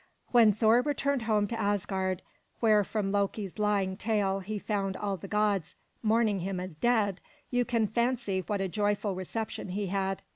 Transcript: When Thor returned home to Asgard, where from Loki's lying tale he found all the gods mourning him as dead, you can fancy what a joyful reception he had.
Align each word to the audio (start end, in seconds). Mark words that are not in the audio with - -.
When 0.31 0.51
Thor 0.51 0.81
returned 0.81 1.21
home 1.21 1.45
to 1.49 1.59
Asgard, 1.61 2.23
where 2.59 2.83
from 2.83 3.11
Loki's 3.11 3.59
lying 3.59 3.95
tale 3.97 4.39
he 4.39 4.57
found 4.57 4.97
all 4.97 5.15
the 5.15 5.27
gods 5.27 5.75
mourning 6.01 6.39
him 6.39 6.59
as 6.59 6.73
dead, 6.73 7.21
you 7.51 7.65
can 7.65 7.85
fancy 7.85 8.39
what 8.47 8.61
a 8.61 8.67
joyful 8.67 9.13
reception 9.13 9.69
he 9.69 9.85
had. 9.89 10.23